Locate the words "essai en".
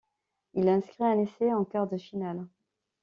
1.19-1.63